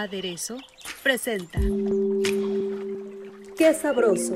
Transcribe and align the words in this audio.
Aderezo 0.00 0.56
presenta 1.02 1.60
Qué 3.58 3.74
sabroso 3.74 4.32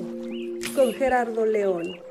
con 0.75 0.93
Gerardo 0.93 1.47
León. 1.47 2.03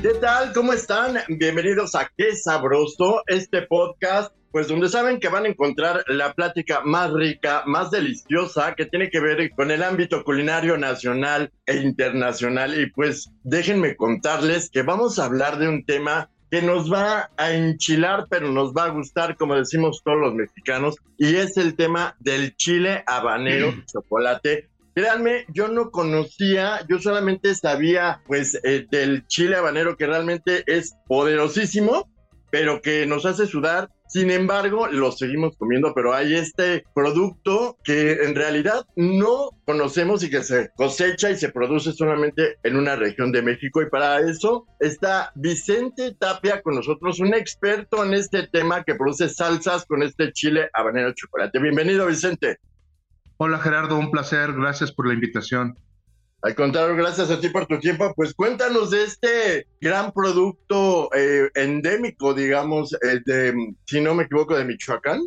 ¿Qué 0.00 0.08
tal? 0.22 0.54
¿Cómo 0.54 0.72
están? 0.72 1.18
Bienvenidos 1.28 1.94
a 1.94 2.10
Qué 2.16 2.34
Sabroso, 2.34 3.22
este 3.26 3.60
podcast, 3.66 4.34
pues 4.52 4.68
donde 4.68 4.88
saben 4.88 5.20
que 5.20 5.28
van 5.28 5.44
a 5.44 5.48
encontrar 5.48 6.02
la 6.06 6.32
plática 6.32 6.80
más 6.82 7.12
rica, 7.12 7.64
más 7.66 7.90
deliciosa, 7.90 8.74
que 8.74 8.86
tiene 8.86 9.10
que 9.10 9.20
ver 9.20 9.50
con 9.50 9.70
el 9.70 9.82
ámbito 9.82 10.24
culinario 10.24 10.78
nacional 10.78 11.52
e 11.66 11.76
internacional. 11.76 12.80
Y 12.80 12.90
pues 12.90 13.30
déjenme 13.42 13.96
contarles 13.96 14.70
que 14.70 14.80
vamos 14.80 15.18
a 15.18 15.26
hablar 15.26 15.58
de 15.58 15.68
un 15.68 15.84
tema 15.84 16.30
que 16.50 16.62
nos 16.62 16.92
va 16.92 17.30
a 17.36 17.52
enchilar, 17.52 18.26
pero 18.28 18.50
nos 18.50 18.72
va 18.72 18.84
a 18.84 18.90
gustar, 18.90 19.36
como 19.36 19.54
decimos 19.54 20.02
todos 20.04 20.18
los 20.18 20.34
mexicanos, 20.34 20.96
y 21.16 21.36
es 21.36 21.56
el 21.56 21.76
tema 21.76 22.16
del 22.20 22.56
chile 22.56 23.04
habanero 23.06 23.72
chocolate 23.86 24.70
Créanme, 24.94 25.46
yo 25.48 25.68
no 25.68 25.90
conocía, 25.90 26.84
yo 26.88 26.98
solamente 26.98 27.54
sabía 27.54 28.22
pues 28.26 28.58
eh, 28.64 28.86
del 28.90 29.26
chile 29.28 29.56
habanero 29.56 29.96
que 29.96 30.06
realmente 30.06 30.64
es 30.66 30.96
poderosísimo, 31.06 32.10
pero 32.50 32.82
que 32.82 33.06
nos 33.06 33.24
hace 33.24 33.46
sudar. 33.46 33.88
Sin 34.10 34.28
embargo, 34.32 34.88
lo 34.88 35.12
seguimos 35.12 35.56
comiendo, 35.56 35.94
pero 35.94 36.12
hay 36.12 36.34
este 36.34 36.82
producto 36.96 37.78
que 37.84 38.24
en 38.24 38.34
realidad 38.34 38.84
no 38.96 39.50
conocemos 39.64 40.24
y 40.24 40.30
que 40.30 40.42
se 40.42 40.70
cosecha 40.74 41.30
y 41.30 41.36
se 41.36 41.50
produce 41.50 41.92
solamente 41.92 42.56
en 42.64 42.74
una 42.74 42.96
región 42.96 43.30
de 43.30 43.40
México. 43.40 43.80
Y 43.80 43.88
para 43.88 44.18
eso 44.18 44.66
está 44.80 45.30
Vicente 45.36 46.16
Tapia 46.18 46.60
con 46.60 46.74
nosotros, 46.74 47.20
un 47.20 47.34
experto 47.34 48.04
en 48.04 48.14
este 48.14 48.48
tema 48.48 48.82
que 48.82 48.96
produce 48.96 49.28
salsas 49.28 49.86
con 49.86 50.02
este 50.02 50.32
chile 50.32 50.68
habanero 50.72 51.12
chocolate. 51.12 51.60
Bienvenido, 51.60 52.08
Vicente. 52.08 52.58
Hola 53.36 53.60
Gerardo, 53.60 53.96
un 53.96 54.10
placer, 54.10 54.52
gracias 54.54 54.90
por 54.90 55.06
la 55.06 55.14
invitación. 55.14 55.78
Al 56.42 56.54
contrario, 56.54 56.96
gracias 56.96 57.30
a 57.30 57.38
ti 57.38 57.50
por 57.50 57.66
tu 57.66 57.78
tiempo. 57.78 58.12
Pues 58.16 58.32
cuéntanos 58.32 58.90
de 58.90 59.04
este 59.04 59.66
gran 59.80 60.10
producto 60.12 61.10
eh, 61.14 61.50
endémico, 61.54 62.32
digamos, 62.32 62.94
eh, 62.94 63.20
de, 63.26 63.74
si 63.84 64.00
no 64.00 64.14
me 64.14 64.24
equivoco, 64.24 64.56
de 64.56 64.64
Michoacán. 64.64 65.20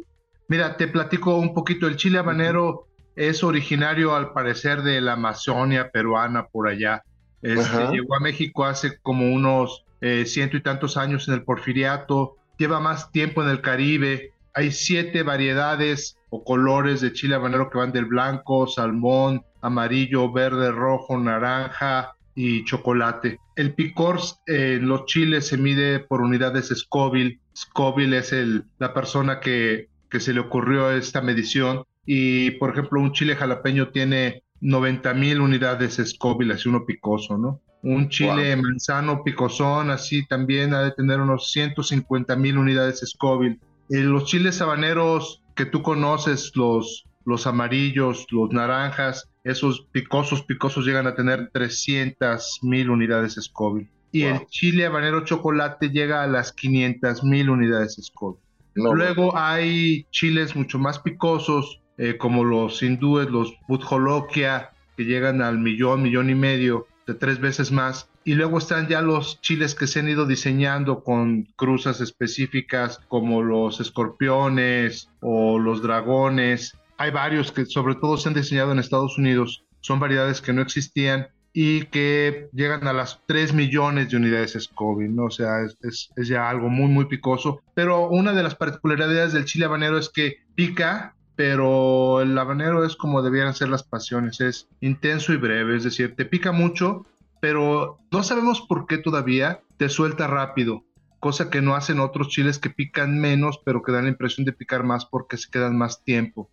Mira, 0.47 0.75
te 0.75 0.87
platico 0.87 1.35
un 1.35 1.53
poquito. 1.53 1.87
El 1.87 1.97
chile 1.97 2.17
habanero 2.17 2.87
es 3.15 3.43
originario, 3.43 4.15
al 4.15 4.33
parecer, 4.33 4.81
de 4.81 5.01
la 5.01 5.13
Amazonia 5.13 5.91
peruana 5.91 6.47
por 6.47 6.67
allá. 6.67 7.03
Este, 7.43 7.87
llegó 7.91 8.15
a 8.15 8.19
México 8.19 8.65
hace 8.65 8.97
como 8.99 9.31
unos 9.31 9.85
eh, 10.01 10.25
ciento 10.25 10.57
y 10.57 10.63
tantos 10.63 10.97
años 10.97 11.27
en 11.27 11.35
el 11.35 11.43
Porfiriato. 11.43 12.37
Lleva 12.57 12.79
más 12.79 13.11
tiempo 13.11 13.43
en 13.43 13.49
el 13.49 13.61
Caribe. 13.61 14.31
Hay 14.53 14.71
siete 14.71 15.23
variedades 15.23 16.17
o 16.35 16.43
colores 16.43 16.99
de 16.99 17.13
chile 17.13 17.35
habanero 17.35 17.69
que 17.69 17.77
van 17.77 17.91
del 17.91 18.05
blanco, 18.05 18.65
salmón, 18.65 19.43
amarillo, 19.61 20.31
verde, 20.31 20.71
rojo, 20.71 21.15
naranja 21.15 22.15
y 22.33 22.65
chocolate. 22.65 23.37
El 23.55 23.75
picor 23.75 24.19
en 24.47 24.87
los 24.87 25.05
chiles 25.05 25.45
se 25.45 25.59
mide 25.59 25.99
por 25.99 26.21
unidades 26.21 26.73
Scoville. 26.75 27.39
Scoville 27.55 28.17
es 28.17 28.33
el, 28.33 28.63
la 28.79 28.95
persona 28.95 29.39
que, 29.39 29.89
que 30.09 30.19
se 30.19 30.33
le 30.33 30.39
ocurrió 30.39 30.89
esta 30.89 31.21
medición. 31.21 31.83
Y, 32.03 32.49
por 32.57 32.71
ejemplo, 32.71 32.99
un 32.99 33.11
chile 33.11 33.35
jalapeño 33.35 33.89
tiene 33.89 34.41
90 34.61 35.13
mil 35.13 35.39
unidades 35.39 36.01
Scoville, 36.03 36.55
así 36.55 36.67
uno 36.67 36.83
picoso, 36.83 37.37
¿no? 37.37 37.61
Un 37.83 38.09
chile 38.09 38.55
manzano 38.55 39.23
picosón, 39.23 39.91
así 39.91 40.25
también 40.25 40.73
ha 40.73 40.81
de 40.81 40.93
tener 40.93 41.19
unos 41.19 41.51
150 41.51 42.35
mil 42.37 42.57
unidades 42.57 43.03
Scoville. 43.05 43.59
Eh, 43.89 43.97
los 43.97 44.25
chiles 44.25 44.59
habaneros 44.61 45.42
que 45.55 45.65
tú 45.65 45.81
conoces, 45.81 46.51
los, 46.55 47.05
los 47.25 47.47
amarillos, 47.47 48.27
los 48.31 48.51
naranjas, 48.51 49.29
esos 49.43 49.87
picosos, 49.91 50.43
picosos 50.43 50.85
llegan 50.85 51.07
a 51.07 51.15
tener 51.15 51.49
300 51.51 52.59
mil 52.63 52.89
unidades 52.89 53.37
Scoville. 53.41 53.89
Y 54.11 54.23
el 54.23 54.45
chile 54.45 54.85
habanero 54.85 55.25
chocolate 55.25 55.89
llega 55.89 56.21
a 56.23 56.27
las 56.27 56.53
500 56.53 57.23
mil 57.23 57.49
unidades 57.49 57.99
Scoville. 58.01 58.39
Luego 58.75 59.37
hay 59.37 60.05
chiles 60.11 60.55
mucho 60.55 60.79
más 60.79 60.99
picosos, 60.99 61.81
eh, 61.97 62.17
como 62.17 62.43
los 62.43 62.81
hindúes, 62.81 63.29
los 63.29 63.53
Budjolokia, 63.67 64.71
que 64.97 65.05
llegan 65.05 65.41
al 65.41 65.59
millón, 65.59 66.01
millón 66.01 66.29
y 66.29 66.35
medio, 66.35 66.87
de 67.05 67.13
tres 67.13 67.39
veces 67.39 67.71
más. 67.71 68.09
Y 68.25 68.35
luego 68.35 68.57
están 68.57 68.87
ya 68.87 69.01
los 69.01 69.41
chiles 69.41 69.75
que 69.75 69.87
se 69.87 69.99
han 69.99 70.09
ido 70.09 70.25
diseñando 70.25 71.03
con 71.03 71.43
cruzas 71.55 71.99
específicas 71.99 72.99
como 73.07 73.43
los 73.43 73.79
escorpiones 73.81 75.09
o 75.19 75.59
los 75.59 75.81
dragones. 75.81 76.77
Hay 76.97 77.11
varios 77.11 77.51
que 77.51 77.65
sobre 77.65 77.95
todo 77.95 78.17
se 78.17 78.29
han 78.29 78.35
diseñado 78.35 78.71
en 78.71 78.79
Estados 78.79 79.17
Unidos. 79.17 79.65
Son 79.81 79.99
variedades 79.99 80.41
que 80.41 80.53
no 80.53 80.61
existían 80.61 81.27
y 81.53 81.85
que 81.85 82.49
llegan 82.51 82.87
a 82.87 82.93
las 82.93 83.19
3 83.27 83.53
millones 83.53 84.09
de 84.09 84.17
unidades 84.17 84.57
Scoville, 84.59 85.13
¿no? 85.13 85.25
O 85.25 85.31
sea, 85.31 85.61
es, 85.61 86.09
es, 86.15 86.27
ya 86.27 86.49
algo 86.49 86.69
muy, 86.69 86.87
muy 86.87 87.05
picoso. 87.05 87.61
Pero 87.75 88.09
una 88.09 88.33
de 88.33 88.41
las 88.41 88.55
particularidades 88.55 89.33
del 89.33 89.45
chile 89.45 89.65
habanero 89.65 89.99
es 89.99 90.09
que 90.09 90.37
pica, 90.55 91.15
pero 91.35 92.21
el 92.21 92.37
habanero 92.37 92.83
es 92.83 92.95
como 92.95 93.21
debieran 93.21 93.53
ser 93.53 93.69
las 93.69 93.83
pasiones, 93.83 94.41
es 94.41 94.67
intenso 94.81 95.31
y 95.33 95.37
breve, 95.37 95.75
es 95.75 95.83
decir, 95.83 96.15
te 96.15 96.25
pica 96.25 96.51
mucho, 96.51 97.05
pero 97.43 97.99
no 98.09 98.23
sabemos 98.23 98.61
por 98.61 98.87
qué 98.87 98.97
todavía 98.97 99.59
te 99.75 99.89
suelta 99.89 100.27
rápido, 100.27 100.85
cosa 101.19 101.49
que 101.49 101.61
no 101.61 101.75
hacen 101.75 101.99
otros 101.99 102.29
chiles 102.29 102.57
que 102.57 102.69
pican 102.69 103.19
menos, 103.19 103.59
pero 103.65 103.83
que 103.83 103.91
dan 103.91 104.05
la 104.05 104.11
impresión 104.11 104.45
de 104.45 104.53
picar 104.53 104.85
más 104.85 105.05
porque 105.05 105.35
se 105.35 105.51
quedan 105.51 105.77
más 105.77 106.05
tiempo. 106.05 106.49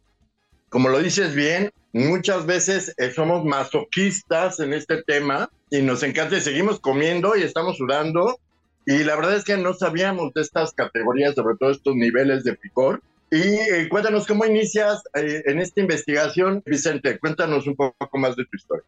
Como 0.69 0.89
lo 0.89 0.99
dices 0.99 1.37
bien, 1.37 1.71
muchas 1.93 2.45
veces 2.45 2.93
eh, 2.99 3.13
somos 3.13 3.45
masoquistas 3.45 4.59
en 4.59 4.73
este 4.73 5.05
tema 5.05 5.49
y 5.71 5.81
nos 5.81 6.03
encanta 6.03 6.39
y 6.39 6.41
seguimos 6.41 6.81
comiendo 6.81 7.37
y 7.37 7.43
estamos 7.43 7.77
sudando. 7.77 8.41
Y 8.85 9.05
la 9.05 9.15
verdad 9.15 9.37
es 9.37 9.45
que 9.45 9.57
no 9.59 9.75
sabíamos 9.75 10.35
de 10.35 10.41
estas 10.41 10.73
categorías, 10.73 11.37
sobre 11.37 11.55
todo 11.57 11.71
estos 11.71 11.95
niveles 11.95 12.43
de 12.43 12.55
picor. 12.57 13.01
Y 13.31 13.37
eh, 13.37 13.89
cuéntanos 13.89 14.27
cómo 14.27 14.45
inicias 14.45 15.05
eh, 15.15 15.45
en 15.47 15.61
esta 15.61 15.83
investigación, 15.83 16.65
Vicente. 16.67 17.17
Cuéntanos 17.21 17.69
un 17.69 17.77
poco 17.77 18.19
más 18.19 18.35
de 18.35 18.45
tu 18.47 18.57
historia. 18.57 18.85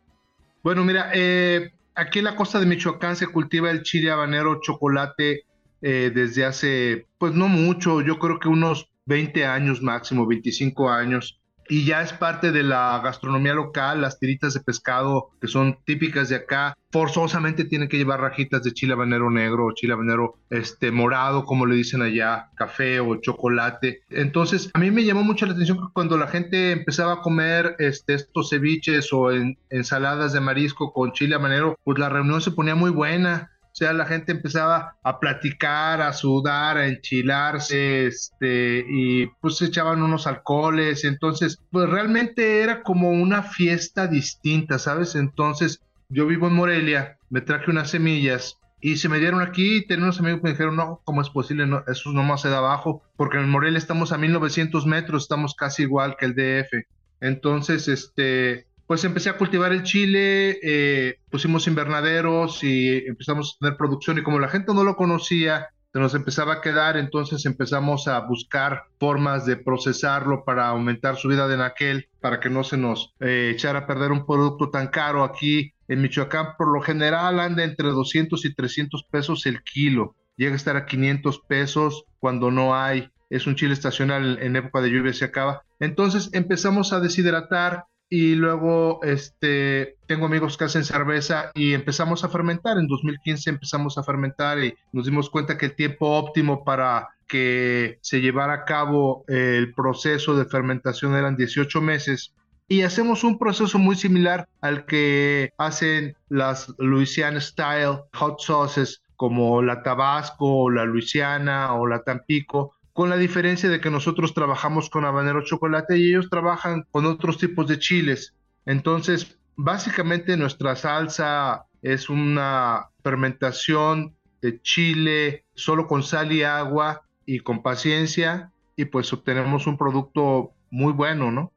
Bueno, 0.64 0.84
mira, 0.84 1.12
eh, 1.14 1.70
aquí 1.94 2.18
en 2.20 2.26
la 2.26 2.36
costa 2.36 2.60
de 2.60 2.66
Michoacán 2.66 3.16
se 3.16 3.26
cultiva 3.26 3.70
el 3.70 3.82
chile 3.82 4.10
habanero 4.10 4.60
chocolate 4.60 5.44
eh, 5.80 6.12
desde 6.14 6.44
hace, 6.44 7.06
pues 7.18 7.34
no 7.34 7.48
mucho, 7.48 8.00
yo 8.00 8.18
creo 8.18 8.38
que 8.38 8.48
unos 8.48 8.88
20 9.06 9.44
años 9.46 9.82
máximo, 9.82 10.26
25 10.26 10.90
años 10.90 11.40
y 11.68 11.84
ya 11.84 12.02
es 12.02 12.12
parte 12.12 12.52
de 12.52 12.62
la 12.62 13.00
gastronomía 13.02 13.54
local, 13.54 14.00
las 14.00 14.18
tiritas 14.18 14.54
de 14.54 14.60
pescado 14.60 15.30
que 15.40 15.48
son 15.48 15.78
típicas 15.84 16.28
de 16.28 16.36
acá, 16.36 16.76
forzosamente 16.90 17.64
tienen 17.64 17.88
que 17.88 17.96
llevar 17.96 18.20
rajitas 18.20 18.62
de 18.62 18.72
chile 18.72 18.92
habanero 18.92 19.30
negro 19.30 19.66
o 19.66 19.72
chile 19.72 19.94
habanero 19.94 20.36
este, 20.50 20.90
morado, 20.90 21.44
como 21.44 21.64
le 21.64 21.74
dicen 21.74 22.02
allá, 22.02 22.50
café 22.54 23.00
o 23.00 23.16
chocolate. 23.16 24.02
Entonces, 24.10 24.70
a 24.74 24.78
mí 24.78 24.90
me 24.90 25.04
llamó 25.04 25.24
mucho 25.24 25.46
la 25.46 25.52
atención 25.52 25.78
que 25.78 25.92
cuando 25.94 26.18
la 26.18 26.26
gente 26.26 26.72
empezaba 26.72 27.14
a 27.14 27.20
comer 27.22 27.76
este, 27.78 28.14
estos 28.14 28.50
ceviches 28.50 29.12
o 29.12 29.32
en, 29.32 29.56
ensaladas 29.70 30.32
de 30.32 30.40
marisco 30.40 30.92
con 30.92 31.12
chile 31.12 31.34
habanero, 31.34 31.78
pues 31.84 31.98
la 31.98 32.10
reunión 32.10 32.42
se 32.42 32.50
ponía 32.50 32.74
muy 32.74 32.90
buena 32.90 33.52
sea, 33.84 33.92
la 33.92 34.06
gente 34.06 34.32
empezaba 34.32 34.96
a 35.02 35.18
platicar, 35.18 36.00
a 36.00 36.12
sudar, 36.12 36.76
a 36.76 36.86
enchilarse, 36.86 38.06
este, 38.06 38.84
y 38.88 39.26
pues 39.40 39.60
echaban 39.60 40.02
unos 40.02 40.26
alcoholes, 40.26 41.04
entonces, 41.04 41.58
pues 41.70 41.88
realmente 41.88 42.60
era 42.60 42.82
como 42.82 43.10
una 43.10 43.42
fiesta 43.42 44.06
distinta, 44.06 44.78
¿sabes? 44.78 45.14
Entonces, 45.16 45.82
yo 46.08 46.26
vivo 46.26 46.46
en 46.46 46.54
Morelia, 46.54 47.18
me 47.28 47.40
traje 47.40 47.70
unas 47.70 47.90
semillas 47.90 48.58
y 48.80 48.96
se 48.96 49.08
me 49.08 49.18
dieron 49.18 49.42
aquí 49.42 49.84
y 49.88 49.92
unos 49.94 50.20
amigos 50.20 50.40
que 50.40 50.44
me 50.44 50.50
dijeron, 50.50 50.76
no, 50.76 51.00
¿cómo 51.04 51.22
es 51.22 51.30
posible? 51.30 51.66
No, 51.66 51.82
eso 51.86 52.12
nomás 52.12 52.42
se 52.42 52.50
da 52.50 52.58
abajo, 52.58 53.02
porque 53.16 53.38
en 53.38 53.48
Morelia 53.48 53.78
estamos 53.78 54.12
a 54.12 54.18
1900 54.18 54.86
metros, 54.86 55.22
estamos 55.22 55.54
casi 55.54 55.82
igual 55.82 56.16
que 56.18 56.26
el 56.26 56.34
DF. 56.34 56.86
Entonces, 57.20 57.88
este, 57.88 58.66
pues 58.86 59.04
empecé 59.04 59.30
a 59.30 59.38
cultivar 59.38 59.72
el 59.72 59.82
chile, 59.82 60.58
eh, 60.62 61.18
pusimos 61.30 61.66
invernaderos 61.66 62.62
y 62.64 63.06
empezamos 63.06 63.54
a 63.54 63.64
tener 63.64 63.76
producción 63.76 64.18
y 64.18 64.22
como 64.22 64.38
la 64.38 64.48
gente 64.48 64.74
no 64.74 64.84
lo 64.84 64.96
conocía, 64.96 65.68
se 65.92 65.98
nos 65.98 66.14
empezaba 66.14 66.54
a 66.54 66.60
quedar, 66.62 66.96
entonces 66.96 67.44
empezamos 67.44 68.08
a 68.08 68.18
buscar 68.20 68.84
formas 68.98 69.44
de 69.44 69.56
procesarlo 69.56 70.42
para 70.44 70.68
aumentar 70.68 71.16
su 71.16 71.28
vida 71.28 71.46
de 71.46 71.58
naquel, 71.58 72.08
para 72.20 72.40
que 72.40 72.48
no 72.48 72.64
se 72.64 72.78
nos 72.78 73.14
eh, 73.20 73.50
echara 73.52 73.80
a 73.80 73.86
perder 73.86 74.10
un 74.10 74.24
producto 74.24 74.70
tan 74.70 74.88
caro 74.88 75.22
aquí 75.22 75.74
en 75.88 76.00
Michoacán. 76.00 76.56
Por 76.56 76.72
lo 76.72 76.80
general 76.80 77.40
anda 77.40 77.62
entre 77.62 77.88
200 77.88 78.42
y 78.46 78.54
300 78.54 79.04
pesos 79.04 79.44
el 79.44 79.62
kilo, 79.62 80.16
llega 80.36 80.54
a 80.54 80.56
estar 80.56 80.76
a 80.76 80.86
500 80.86 81.40
pesos 81.46 82.04
cuando 82.18 82.50
no 82.50 82.74
hay, 82.74 83.10
es 83.28 83.46
un 83.46 83.54
chile 83.54 83.74
estacional 83.74 84.38
en 84.40 84.56
época 84.56 84.80
de 84.80 84.90
lluvia 84.90 85.12
se 85.12 85.26
acaba. 85.26 85.62
Entonces 85.78 86.30
empezamos 86.32 86.94
a 86.94 87.00
deshidratar 87.00 87.84
y 88.14 88.34
luego 88.34 89.00
este, 89.04 89.96
tengo 90.06 90.26
amigos 90.26 90.58
que 90.58 90.64
hacen 90.64 90.84
cerveza 90.84 91.50
y 91.54 91.72
empezamos 91.72 92.24
a 92.24 92.28
fermentar. 92.28 92.76
En 92.76 92.86
2015 92.86 93.48
empezamos 93.48 93.96
a 93.96 94.02
fermentar 94.02 94.62
y 94.62 94.74
nos 94.92 95.06
dimos 95.06 95.30
cuenta 95.30 95.56
que 95.56 95.64
el 95.64 95.74
tiempo 95.74 96.18
óptimo 96.18 96.62
para 96.62 97.08
que 97.26 97.96
se 98.02 98.20
llevara 98.20 98.52
a 98.52 98.64
cabo 98.66 99.24
el 99.28 99.72
proceso 99.72 100.36
de 100.36 100.44
fermentación 100.44 101.16
eran 101.16 101.36
18 101.36 101.80
meses. 101.80 102.34
Y 102.68 102.82
hacemos 102.82 103.24
un 103.24 103.38
proceso 103.38 103.78
muy 103.78 103.96
similar 103.96 104.46
al 104.60 104.84
que 104.84 105.54
hacen 105.56 106.14
las 106.28 106.70
Louisiana 106.76 107.40
Style 107.40 108.00
hot 108.12 108.40
sauces 108.40 109.00
como 109.16 109.62
la 109.62 109.82
Tabasco 109.82 110.64
o 110.64 110.70
la 110.70 110.84
Luisiana 110.84 111.72
o 111.76 111.86
la 111.86 112.02
Tampico, 112.02 112.74
con 112.92 113.08
la 113.08 113.16
diferencia 113.16 113.68
de 113.68 113.80
que 113.80 113.90
nosotros 113.90 114.34
trabajamos 114.34 114.90
con 114.90 115.04
habanero 115.04 115.44
chocolate 115.44 115.98
y 115.98 116.10
ellos 116.10 116.28
trabajan 116.28 116.86
con 116.90 117.06
otros 117.06 117.38
tipos 117.38 117.66
de 117.66 117.78
chiles. 117.78 118.34
Entonces, 118.66 119.38
básicamente 119.56 120.36
nuestra 120.36 120.76
salsa 120.76 121.66
es 121.80 122.10
una 122.10 122.90
fermentación 123.02 124.14
de 124.40 124.60
chile 124.60 125.44
solo 125.54 125.86
con 125.86 126.02
sal 126.02 126.32
y 126.32 126.42
agua 126.42 127.02
y 127.24 127.40
con 127.40 127.62
paciencia 127.62 128.52
y 128.76 128.86
pues 128.86 129.12
obtenemos 129.12 129.66
un 129.66 129.78
producto 129.78 130.52
muy 130.70 130.92
bueno, 130.92 131.30
¿no? 131.30 131.52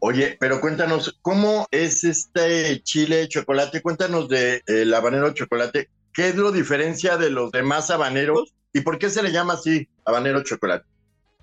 Oye, 0.00 0.36
pero 0.38 0.60
cuéntanos, 0.60 1.18
¿cómo 1.22 1.66
es 1.70 2.04
este 2.04 2.82
chile 2.82 3.26
chocolate? 3.28 3.80
Cuéntanos 3.80 4.28
de 4.28 4.62
el 4.66 4.92
habanero 4.92 5.32
chocolate. 5.32 5.88
¿Qué 6.12 6.28
es 6.28 6.36
lo 6.36 6.52
diferencia 6.52 7.16
de 7.16 7.30
los 7.30 7.50
demás 7.50 7.90
habaneros 7.90 8.54
¿Y 8.74 8.80
por 8.80 8.98
qué 8.98 9.08
se 9.08 9.22
le 9.22 9.30
llama 9.30 9.54
así 9.54 9.88
habanero 10.04 10.42
chocolate? 10.42 10.84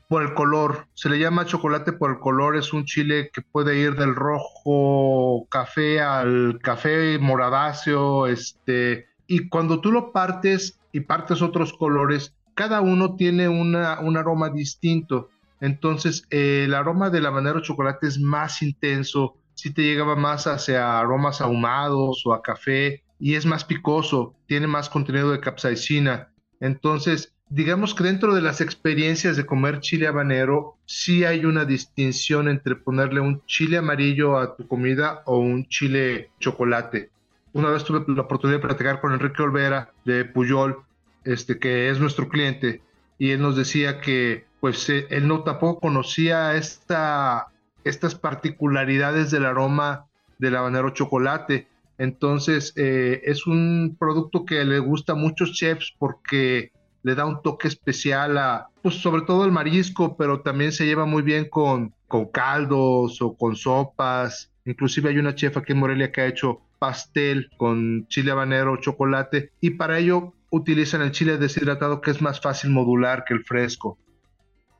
Por 0.10 0.22
el 0.22 0.34
color, 0.34 0.88
se 0.94 1.08
le 1.08 1.18
llama 1.18 1.46
chocolate 1.46 1.94
por 1.94 2.12
el 2.12 2.20
color, 2.20 2.58
es 2.58 2.74
un 2.74 2.84
chile 2.84 3.32
que 3.34 3.42
puede 3.42 3.78
ir 3.78 3.96
del 3.96 4.14
rojo 4.14 5.48
café 5.50 6.02
al 6.02 6.60
café 6.62 7.18
moradáceo, 7.18 8.28
este, 8.28 9.08
y 9.28 9.48
cuando 9.48 9.80
tú 9.80 9.94
lo 9.94 10.12
partes 10.12 10.78
y 10.92 11.00
partes 11.00 11.42
otros 11.42 11.72
colores, 11.72 12.36
cada 12.54 12.82
uno 12.82 13.16
tiene 13.16 13.48
una, 13.48 14.02
un 14.02 14.18
aroma 14.18 14.50
distinto. 14.50 15.30
Entonces, 15.62 16.26
el 16.32 16.74
aroma 16.74 17.10
del 17.10 17.26
habanero 17.26 17.62
chocolate 17.62 18.08
es 18.08 18.20
más 18.20 18.62
intenso, 18.62 19.38
si 19.54 19.74
te 19.74 19.84
llegaba 19.84 20.18
más 20.18 20.48
hacia 20.48 21.00
aromas 21.00 21.40
ahumados 21.40 22.24
o 22.26 22.34
a 22.34 22.42
café, 22.42 23.04
y 23.22 23.36
es 23.36 23.46
más 23.46 23.64
picoso, 23.64 24.36
tiene 24.48 24.68
más 24.68 24.90
contenido 24.90 25.32
de 25.32 25.40
capsaicina. 25.40 26.31
Entonces, 26.62 27.34
digamos 27.50 27.94
que 27.94 28.06
dentro 28.06 28.34
de 28.34 28.42
las 28.42 28.62
experiencias 28.62 29.36
de 29.36 29.46
comer 29.46 29.82
chile 29.82 30.08
habanero, 30.08 30.78
sí 30.86 31.26
hay 31.26 31.44
una 31.44 31.66
distinción 31.66 32.48
entre 32.48 32.76
ponerle 32.76 33.20
un 33.20 33.44
chile 33.46 33.78
amarillo 33.78 34.38
a 34.38 34.56
tu 34.56 34.68
comida 34.68 35.24
o 35.26 35.40
un 35.40 35.68
chile 35.68 36.30
chocolate. 36.40 37.10
Una 37.54 37.70
vez 37.70 37.84
tuve 37.84 38.06
la 38.08 38.22
oportunidad 38.22 38.60
de 38.60 38.68
platicar 38.68 39.02
con 39.02 39.12
Enrique 39.12 39.42
Olvera 39.42 39.92
de 40.06 40.24
Puyol, 40.24 40.78
este, 41.26 41.60
que 41.60 41.90
es 41.90 42.00
nuestro 42.00 42.30
cliente, 42.30 42.82
y 43.18 43.32
él 43.32 43.42
nos 43.42 43.58
decía 43.58 44.00
que 44.00 44.46
pues 44.62 44.88
eh, 44.90 45.08
él 45.10 45.28
no 45.28 45.44
tampoco 45.44 45.80
conocía 45.80 46.56
esta, 46.56 47.48
estas 47.84 48.16
particularidades 48.16 49.32
del 49.32 49.46
aroma 49.46 50.06
del 50.38 50.56
habanero 50.56 50.92
chocolate 50.92 51.68
entonces, 52.02 52.74
eh, 52.78 53.22
es 53.26 53.46
un 53.46 53.96
producto 54.00 54.44
que 54.44 54.66
le 54.66 54.80
gusta 54.80 55.14
a 55.14 55.16
muchos 55.16 55.54
chefs 55.54 55.94
porque 56.00 56.72
le 57.04 57.14
da 57.14 57.28
un 57.28 57.44
toque 57.44 57.68
especial 57.68 58.40
a, 58.40 58.70
pues 58.82 58.96
sobre 58.96 59.22
todo 59.22 59.46
el 59.46 59.52
marisco, 59.52 60.18
pero 60.18 60.42
también 60.42 60.72
se 60.72 60.88
lleva 60.88 61.06
muy 61.06 61.22
bien 61.22 61.48
con, 61.48 61.94
con 62.08 62.26
caldos 62.32 63.22
o 63.22 63.38
con 63.38 63.56
sopas. 63.56 64.52
Inclusive 64.66 65.10
hay 65.10 65.20
una 65.20 65.36
chef 65.36 65.58
aquí 65.58 65.74
en 65.74 65.78
Morelia 65.78 66.12
que 66.12 66.22
ha 66.22 66.26
hecho 66.26 66.62
pastel 66.80 67.52
con 67.56 68.08
chile 68.08 68.32
habanero, 68.32 68.78
chocolate, 68.78 69.52
y 69.62 69.70
para 69.70 70.00
ello 70.00 70.34
utilizan 70.50 71.04
el 71.04 71.12
chile 71.12 71.38
deshidratado 71.38 72.02
que 72.02 72.10
es 72.10 72.20
más 72.20 72.42
fácil 72.42 72.72
modular 72.72 73.26
que 73.26 73.36
el 73.36 73.46
fresco. 73.46 74.00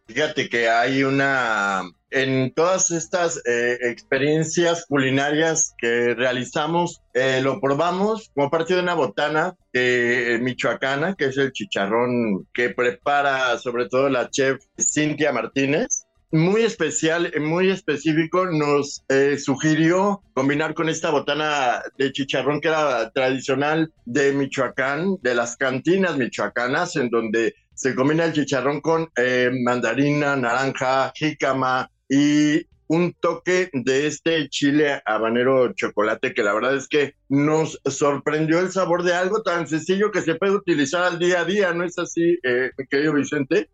Fíjate 0.08 0.50
que 0.50 0.68
hay 0.68 1.04
una, 1.04 1.84
en 2.12 2.54
todas 2.54 2.92
estas 2.92 3.42
eh, 3.46 3.78
experiencias 3.82 4.86
culinarias 4.86 5.74
que 5.78 6.14
realizamos, 6.14 7.02
eh, 7.14 7.40
lo 7.42 7.60
probamos 7.60 8.30
como 8.36 8.50
parte 8.50 8.76
de 8.76 8.82
una 8.82 8.94
botana 8.94 9.56
de 9.74 10.38
michoacana, 10.42 11.16
que 11.16 11.26
es 11.26 11.38
el 11.38 11.54
chicharrón 11.54 12.48
que 12.54 12.70
prepara 12.70 13.58
sobre 13.58 13.88
todo 13.88 14.10
la 14.10 14.30
chef 14.30 14.60
Cintia 14.78 15.32
Martínez. 15.32 16.06
Muy 16.34 16.62
especial, 16.62 17.32
muy 17.42 17.70
específico, 17.70 18.46
nos 18.46 19.04
eh, 19.10 19.38
sugirió 19.38 20.22
combinar 20.34 20.74
con 20.74 20.88
esta 20.88 21.10
botana 21.12 21.82
de 21.98 22.14
chicharrón 22.14 22.62
que 22.62 22.70
era 22.70 23.12
tradicional 23.12 23.92
de 24.06 24.32
Michoacán, 24.32 25.18
de 25.22 25.36
las 25.36 25.58
cantinas 25.58 26.16
michoacanas, 26.18 26.96
en 26.96 27.10
donde 27.10 27.54
se 27.74 27.96
combina 27.96 28.24
el 28.24 28.34
chicharrón 28.34 28.80
con 28.80 29.10
eh, 29.18 29.50
mandarina, 29.52 30.38
naranja, 30.38 31.12
jícama 31.16 31.91
y 32.12 32.68
un 32.88 33.14
toque 33.14 33.70
de 33.72 34.06
este 34.06 34.50
chile 34.50 35.02
habanero 35.06 35.72
chocolate 35.74 36.34
que 36.34 36.44
la 36.44 36.54
verdad 36.54 36.76
es 36.76 36.90
que 36.90 37.16
nos 37.30 37.80
sorprendió 37.86 38.60
el 38.60 38.70
sabor 38.70 39.04
de 39.04 39.14
algo 39.14 39.42
tan 39.44 39.66
sencillo 39.66 40.12
que 40.12 40.22
se 40.22 40.36
puede 40.36 40.58
utilizar 40.58 41.04
al 41.04 41.18
día 41.18 41.40
a 41.40 41.46
día, 41.46 41.74
¿no 41.74 41.86
es 41.86 41.98
así, 41.98 42.38
eh, 42.44 42.72
querido 42.90 43.14
Vicente? 43.14 43.70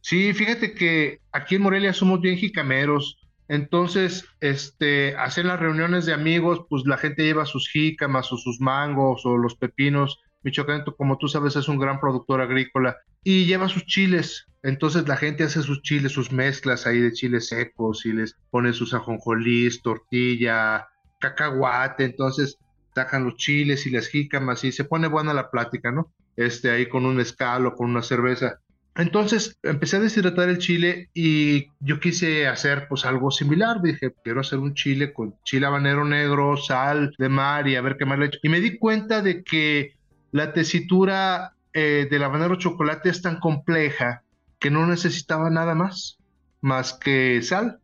Sí, 0.00 0.34
fíjate 0.34 0.74
que 0.74 1.20
aquí 1.30 1.54
en 1.54 1.62
Morelia 1.62 1.92
somos 1.92 2.20
bien 2.20 2.36
jicameros, 2.36 3.16
entonces, 3.46 4.24
este, 4.40 5.14
hacen 5.16 5.46
las 5.46 5.60
reuniones 5.60 6.06
de 6.06 6.14
amigos, 6.14 6.64
pues 6.68 6.82
la 6.84 6.96
gente 6.96 7.22
lleva 7.22 7.46
sus 7.46 7.68
jícamas 7.68 8.32
o 8.32 8.38
sus 8.38 8.60
mangos 8.60 9.24
o 9.24 9.36
los 9.36 9.54
pepinos 9.54 10.20
Michoacán, 10.42 10.84
como 10.96 11.18
tú 11.18 11.28
sabes, 11.28 11.56
es 11.56 11.68
un 11.68 11.78
gran 11.78 12.00
productor 12.00 12.40
agrícola 12.40 12.96
y 13.24 13.46
lleva 13.46 13.68
sus 13.68 13.86
chiles. 13.86 14.46
Entonces 14.62 15.08
la 15.08 15.16
gente 15.16 15.44
hace 15.44 15.62
sus 15.62 15.82
chiles, 15.82 16.12
sus 16.12 16.30
mezclas 16.30 16.86
ahí 16.86 17.00
de 17.00 17.12
chiles 17.12 17.48
secos 17.48 18.06
y 18.06 18.12
les 18.12 18.36
pone 18.50 18.72
sus 18.72 18.94
ajonjolís, 18.94 19.82
tortilla, 19.82 20.88
cacahuate. 21.20 22.04
Entonces 22.04 22.58
sacan 22.94 23.24
los 23.24 23.36
chiles 23.36 23.86
y 23.86 23.90
las 23.90 24.08
jícamas 24.08 24.64
y 24.64 24.72
se 24.72 24.84
pone 24.84 25.08
buena 25.08 25.34
la 25.34 25.50
plática, 25.50 25.90
¿no? 25.90 26.12
Este 26.36 26.70
ahí 26.70 26.88
con 26.88 27.06
un 27.06 27.16
mezcal 27.16 27.66
o 27.66 27.74
con 27.74 27.90
una 27.90 28.02
cerveza. 28.02 28.60
Entonces 28.94 29.58
empecé 29.62 29.96
a 29.96 30.00
deshidratar 30.00 30.50
el 30.50 30.58
chile 30.58 31.08
y 31.14 31.68
yo 31.80 31.98
quise 31.98 32.46
hacer 32.46 32.86
pues 32.88 33.04
algo 33.06 33.30
similar. 33.30 33.80
Dije, 33.80 34.12
quiero 34.22 34.40
hacer 34.40 34.58
un 34.58 34.74
chile 34.74 35.12
con 35.12 35.34
chile 35.44 35.66
habanero 35.66 36.04
negro, 36.04 36.56
sal 36.56 37.14
de 37.18 37.28
mar 37.28 37.66
y 37.66 37.76
a 37.76 37.80
ver 37.80 37.96
qué 37.96 38.04
más 38.04 38.18
le 38.18 38.26
echo. 38.26 38.38
Y 38.42 38.48
me 38.48 38.60
di 38.60 38.78
cuenta 38.78 39.22
de 39.22 39.42
que 39.42 39.94
la 40.30 40.52
tesitura 40.52 41.54
eh, 41.72 42.06
del 42.10 42.22
habanero 42.22 42.56
chocolate 42.56 43.08
es 43.08 43.22
tan 43.22 43.40
compleja 43.40 44.22
que 44.58 44.70
no 44.70 44.86
necesitaba 44.86 45.50
nada 45.50 45.74
más, 45.74 46.18
más 46.60 46.92
que 46.92 47.40
sal. 47.42 47.78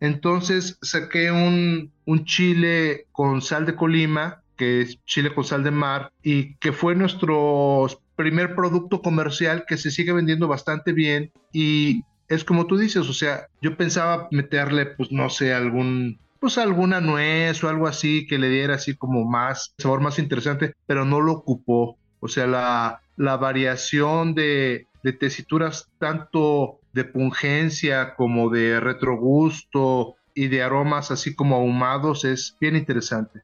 Entonces 0.00 0.78
saqué 0.82 1.30
un, 1.30 1.92
un 2.04 2.24
chile 2.24 3.06
con 3.12 3.40
sal 3.40 3.66
de 3.66 3.76
Colima, 3.76 4.42
que 4.56 4.82
es 4.82 5.02
chile 5.04 5.34
con 5.34 5.44
sal 5.44 5.64
de 5.64 5.70
mar, 5.70 6.12
y 6.22 6.56
que 6.56 6.72
fue 6.72 6.94
nuestro 6.94 7.86
primer 8.16 8.54
producto 8.54 9.02
comercial 9.02 9.64
que 9.66 9.76
se 9.76 9.90
sigue 9.90 10.12
vendiendo 10.12 10.46
bastante 10.48 10.92
bien 10.92 11.32
y 11.52 12.04
es 12.28 12.44
como 12.44 12.66
tú 12.66 12.76
dices, 12.76 13.08
o 13.08 13.12
sea, 13.12 13.48
yo 13.60 13.76
pensaba 13.76 14.28
meterle, 14.30 14.86
pues 14.86 15.12
no 15.12 15.28
sé, 15.28 15.52
algún 15.52 16.18
pues 16.40 16.58
alguna 16.58 17.00
nuez 17.00 17.62
o 17.64 17.68
algo 17.68 17.86
así 17.86 18.26
que 18.26 18.38
le 18.38 18.48
diera 18.48 18.74
así 18.74 18.94
como 18.94 19.24
más 19.24 19.74
sabor 19.78 20.00
más 20.00 20.18
interesante, 20.18 20.74
pero 20.86 21.04
no 21.04 21.20
lo 21.20 21.32
ocupó. 21.32 21.96
O 22.20 22.28
sea, 22.28 22.46
la, 22.46 23.00
la 23.16 23.36
variación 23.36 24.34
de, 24.34 24.86
de 25.02 25.12
tesituras 25.12 25.88
tanto 25.98 26.80
de 26.92 27.04
pungencia 27.04 28.14
como 28.14 28.50
de 28.50 28.80
retrogusto 28.80 30.16
y 30.34 30.48
de 30.48 30.62
aromas 30.62 31.10
así 31.10 31.34
como 31.34 31.56
ahumados 31.56 32.24
es 32.24 32.56
bien 32.60 32.76
interesante. 32.76 33.42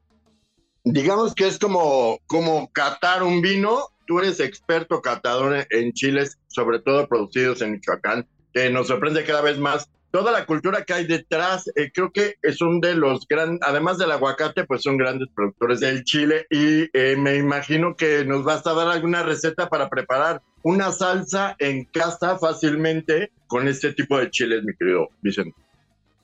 Digamos 0.84 1.34
que 1.34 1.46
es 1.46 1.58
como, 1.58 2.18
como 2.26 2.70
catar 2.72 3.22
un 3.22 3.42
vino. 3.42 3.88
Tú 4.06 4.18
eres 4.18 4.40
experto 4.40 5.02
catador 5.02 5.66
en 5.70 5.92
chiles, 5.92 6.38
sobre 6.48 6.80
todo 6.80 7.06
producidos 7.06 7.60
en 7.60 7.72
Michoacán, 7.72 8.26
que 8.52 8.70
nos 8.70 8.88
sorprende 8.88 9.24
cada 9.24 9.42
vez 9.42 9.58
más 9.58 9.88
toda 10.10 10.32
la 10.32 10.46
cultura 10.46 10.84
que 10.84 10.92
hay 10.92 11.06
detrás. 11.06 11.70
Eh, 11.76 11.90
creo 11.92 12.10
que 12.10 12.36
es 12.42 12.60
un 12.60 12.80
de 12.80 12.94
los 12.94 13.26
grandes, 13.28 13.60
además 13.62 13.98
del 13.98 14.12
aguacate, 14.12 14.64
pues 14.64 14.82
son 14.82 14.96
grandes 14.96 15.28
productores 15.34 15.80
del 15.80 16.04
chile 16.04 16.46
y 16.50 16.88
eh, 16.92 17.16
me 17.16 17.36
imagino 17.36 17.96
que 17.96 18.24
nos 18.24 18.44
vas 18.44 18.66
a 18.66 18.74
dar 18.74 18.88
alguna 18.88 19.22
receta 19.22 19.68
para 19.68 19.88
preparar 19.88 20.42
una 20.62 20.92
salsa 20.92 21.56
en 21.58 21.84
casa 21.84 22.38
fácilmente 22.38 23.30
con 23.46 23.68
este 23.68 23.92
tipo 23.92 24.18
de 24.18 24.30
chiles, 24.30 24.62
mi 24.64 24.74
querido 24.74 25.08
Vicente. 25.22 25.56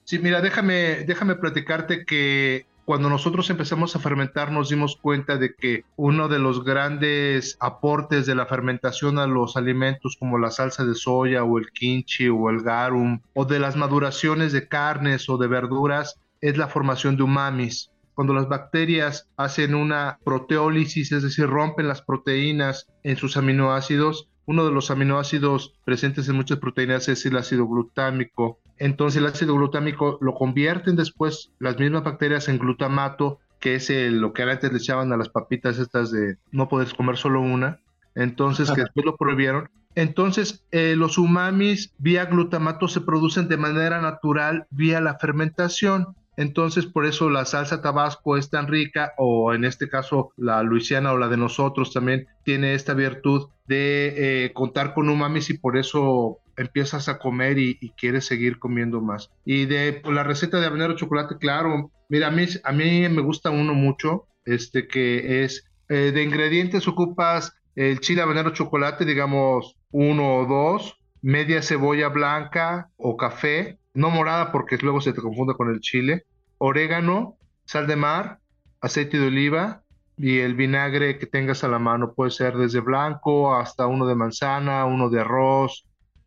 Sí, 0.04 0.18
mira, 0.18 0.40
déjame, 0.40 1.04
déjame 1.04 1.34
platicarte 1.34 2.04
que 2.04 2.66
cuando 2.86 3.10
nosotros 3.10 3.50
empezamos 3.50 3.96
a 3.96 3.98
fermentar 3.98 4.52
nos 4.52 4.68
dimos 4.68 4.96
cuenta 4.96 5.36
de 5.38 5.56
que 5.56 5.84
uno 5.96 6.28
de 6.28 6.38
los 6.38 6.62
grandes 6.62 7.56
aportes 7.58 8.26
de 8.26 8.36
la 8.36 8.46
fermentación 8.46 9.18
a 9.18 9.26
los 9.26 9.56
alimentos 9.56 10.16
como 10.16 10.38
la 10.38 10.52
salsa 10.52 10.84
de 10.84 10.94
soya 10.94 11.42
o 11.42 11.58
el 11.58 11.72
kimchi 11.72 12.28
o 12.28 12.48
el 12.48 12.62
garum 12.62 13.20
o 13.34 13.44
de 13.44 13.58
las 13.58 13.74
maduraciones 13.74 14.52
de 14.52 14.68
carnes 14.68 15.28
o 15.28 15.36
de 15.36 15.48
verduras 15.48 16.20
es 16.40 16.56
la 16.56 16.68
formación 16.68 17.16
de 17.16 17.24
umamis. 17.24 17.90
Cuando 18.14 18.32
las 18.32 18.48
bacterias 18.48 19.28
hacen 19.36 19.74
una 19.74 20.20
proteólisis, 20.24 21.10
es 21.10 21.24
decir, 21.24 21.48
rompen 21.48 21.88
las 21.88 22.02
proteínas 22.02 22.86
en 23.02 23.16
sus 23.16 23.36
aminoácidos, 23.36 24.28
uno 24.46 24.64
de 24.64 24.70
los 24.70 24.92
aminoácidos 24.92 25.74
presentes 25.84 26.28
en 26.28 26.36
muchas 26.36 26.60
proteínas 26.60 27.08
es 27.08 27.26
el 27.26 27.36
ácido 27.36 27.66
glutámico. 27.66 28.60
Entonces 28.78 29.20
el 29.20 29.26
ácido 29.26 29.54
glutámico 29.54 30.18
lo 30.20 30.34
convierten 30.34 30.96
después 30.96 31.50
las 31.58 31.78
mismas 31.78 32.04
bacterias 32.04 32.48
en 32.48 32.58
glutamato, 32.58 33.38
que 33.60 33.76
es 33.76 33.90
lo 33.90 34.32
que 34.32 34.42
antes 34.42 34.70
le 34.70 34.78
echaban 34.78 35.12
a 35.12 35.16
las 35.16 35.28
papitas 35.28 35.78
estas 35.78 36.10
de 36.10 36.36
no 36.52 36.68
poder 36.68 36.94
comer 36.94 37.16
solo 37.16 37.40
una. 37.40 37.80
Entonces 38.14 38.70
que 38.70 38.82
después 38.82 39.04
lo 39.04 39.16
prohibieron. 39.16 39.68
Entonces 39.94 40.64
eh, 40.72 40.94
los 40.96 41.16
umamis 41.16 41.92
vía 41.98 42.26
glutamato 42.26 42.86
se 42.88 43.00
producen 43.00 43.48
de 43.48 43.56
manera 43.56 44.00
natural 44.00 44.66
vía 44.70 45.00
la 45.00 45.18
fermentación. 45.18 46.14
Entonces, 46.36 46.84
por 46.84 47.06
eso 47.06 47.30
la 47.30 47.46
salsa 47.46 47.80
tabasco 47.80 48.36
es 48.36 48.50
tan 48.50 48.68
rica, 48.68 49.14
o 49.16 49.54
en 49.54 49.64
este 49.64 49.88
caso 49.88 50.32
la 50.36 50.62
luisiana 50.62 51.12
o 51.12 51.18
la 51.18 51.28
de 51.28 51.38
nosotros 51.38 51.94
también 51.94 52.26
tiene 52.44 52.74
esta 52.74 52.92
virtud 52.92 53.48
de 53.66 54.44
eh, 54.44 54.52
contar 54.52 54.92
con 54.92 55.08
umamis 55.08 55.50
y 55.50 55.58
por 55.58 55.76
eso 55.76 56.38
empiezas 56.56 57.08
a 57.08 57.18
comer 57.18 57.58
y, 57.58 57.92
quieres 57.96 58.24
seguir 58.26 58.58
comiendo 58.58 59.00
más. 59.00 59.30
Y 59.44 59.66
de 59.66 60.00
pues, 60.02 60.14
la 60.14 60.22
receta 60.22 60.60
de 60.60 60.66
habanero 60.66 60.96
chocolate, 60.96 61.36
claro, 61.38 61.90
mira, 62.08 62.28
a 62.28 62.30
mí, 62.30 62.46
a 62.64 62.72
mí 62.72 63.08
me 63.08 63.22
gusta 63.22 63.50
uno 63.50 63.74
mucho, 63.74 64.26
este 64.44 64.86
que 64.86 65.44
es 65.44 65.64
eh, 65.88 66.12
de 66.12 66.22
ingredientes 66.22 66.88
ocupas 66.88 67.52
el 67.76 68.00
chile 68.00 68.22
habanero 68.22 68.50
chocolate, 68.50 69.04
digamos 69.04 69.76
uno 69.90 70.36
o 70.36 70.46
dos, 70.46 70.98
media 71.20 71.62
cebolla 71.62 72.08
blanca 72.08 72.88
o 72.96 73.16
café, 73.16 73.78
no 73.92 74.10
morada 74.10 74.50
porque 74.50 74.78
luego 74.78 75.00
se 75.00 75.12
te 75.12 75.20
confunde 75.20 75.54
con 75.54 75.70
el 75.70 75.80
chile, 75.80 76.24
orégano, 76.58 77.36
sal 77.66 77.86
de 77.86 77.96
mar, 77.96 78.40
aceite 78.80 79.18
de 79.18 79.26
oliva 79.26 79.82
y 80.16 80.38
el 80.38 80.54
vinagre 80.54 81.18
que 81.18 81.26
tengas 81.26 81.64
a 81.64 81.68
la 81.68 81.78
mano. 81.78 82.14
Puede 82.14 82.30
ser 82.30 82.56
desde 82.56 82.80
blanco 82.80 83.54
hasta 83.54 83.86
uno 83.86 84.06
de 84.06 84.14
manzana, 84.14 84.86
uno 84.86 85.10
de 85.10 85.20
arroz. 85.20 85.86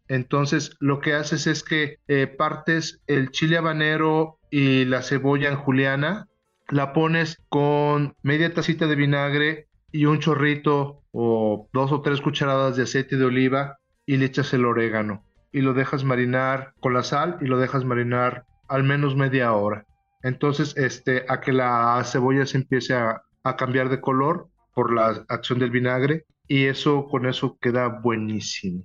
Entonces 0.10 0.76
lo 0.80 1.00
que 1.00 1.14
haces 1.14 1.48
es 1.48 1.64
que 1.64 2.00
eh, 2.08 2.28
partes 2.28 3.00
el 3.08 3.32
chile 3.32 3.58
habanero 3.58 4.40
y 4.52 4.84
la 4.84 5.02
cebolla 5.02 5.50
en 5.50 5.56
juliana, 5.56 6.28
la 6.68 6.92
pones 6.92 7.38
con 7.48 8.16
media 8.22 8.54
tacita 8.54 8.88
de 8.88 8.96
vinagre 8.96 9.68
y 9.92 10.06
un 10.06 10.20
chorrito 10.20 11.04
o 11.12 11.70
dos 11.72 11.92
o 11.92 12.02
tres 12.02 12.20
cucharadas 12.22 12.76
de 12.76 12.84
aceite 12.84 13.16
de 13.16 13.26
oliva 13.26 13.78
y 14.06 14.18
le 14.18 14.26
echas 14.26 14.54
el 14.54 14.66
orégano 14.66 15.24
y 15.52 15.62
lo 15.62 15.74
dejas 15.74 16.04
marinar 16.04 16.74
con 16.80 16.94
la 16.94 17.04
sal 17.04 17.38
y 17.42 17.46
lo 17.46 17.58
dejas 17.58 17.86
marinar 17.86 18.46
al 18.68 18.84
menos 18.84 19.16
media 19.16 19.54
hora. 19.54 19.86
Entonces, 20.22 20.76
este, 20.78 21.26
a 21.28 21.40
que 21.42 21.54
la 21.54 22.02
cebolla 22.04 22.46
se 22.46 22.58
empiece 22.58 22.94
a, 22.94 23.24
cambiar 23.58 23.90
de 23.90 24.00
color 24.00 24.48
por 24.76 24.94
la 24.94 25.26
acción 25.28 25.58
del 25.58 25.72
vinagre 25.72 26.26
y 26.48 26.66
eso 26.66 27.08
con 27.08 27.26
eso 27.26 27.58
queda 27.60 27.88
buenísimo. 27.88 28.84